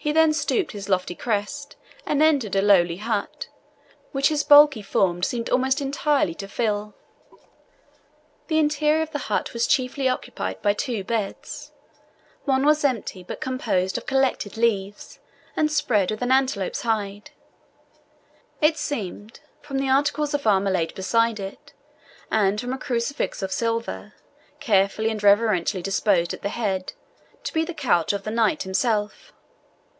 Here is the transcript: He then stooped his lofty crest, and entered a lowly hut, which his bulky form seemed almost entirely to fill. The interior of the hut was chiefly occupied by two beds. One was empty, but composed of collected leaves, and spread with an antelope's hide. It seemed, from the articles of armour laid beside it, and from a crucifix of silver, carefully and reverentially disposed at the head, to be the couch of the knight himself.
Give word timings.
He 0.00 0.12
then 0.12 0.32
stooped 0.32 0.70
his 0.70 0.88
lofty 0.88 1.16
crest, 1.16 1.74
and 2.06 2.22
entered 2.22 2.54
a 2.54 2.62
lowly 2.62 2.98
hut, 2.98 3.48
which 4.12 4.28
his 4.28 4.44
bulky 4.44 4.80
form 4.80 5.24
seemed 5.24 5.50
almost 5.50 5.80
entirely 5.80 6.34
to 6.36 6.46
fill. 6.46 6.94
The 8.46 8.60
interior 8.60 9.02
of 9.02 9.10
the 9.10 9.18
hut 9.26 9.52
was 9.52 9.66
chiefly 9.66 10.08
occupied 10.08 10.62
by 10.62 10.72
two 10.72 11.02
beds. 11.02 11.72
One 12.44 12.64
was 12.64 12.84
empty, 12.84 13.24
but 13.24 13.40
composed 13.40 13.98
of 13.98 14.06
collected 14.06 14.56
leaves, 14.56 15.18
and 15.56 15.68
spread 15.68 16.12
with 16.12 16.22
an 16.22 16.30
antelope's 16.30 16.82
hide. 16.82 17.32
It 18.60 18.76
seemed, 18.76 19.40
from 19.62 19.78
the 19.78 19.88
articles 19.90 20.32
of 20.32 20.46
armour 20.46 20.70
laid 20.70 20.94
beside 20.94 21.40
it, 21.40 21.72
and 22.30 22.60
from 22.60 22.72
a 22.72 22.78
crucifix 22.78 23.42
of 23.42 23.50
silver, 23.50 24.12
carefully 24.60 25.10
and 25.10 25.20
reverentially 25.20 25.82
disposed 25.82 26.32
at 26.34 26.42
the 26.42 26.50
head, 26.50 26.92
to 27.42 27.52
be 27.52 27.64
the 27.64 27.74
couch 27.74 28.12
of 28.12 28.22
the 28.22 28.30
knight 28.30 28.62
himself. 28.62 29.32